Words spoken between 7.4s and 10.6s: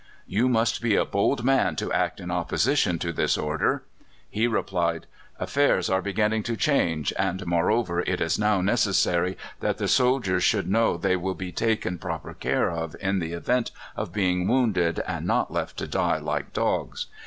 moreover, it is now necessary that the soldiers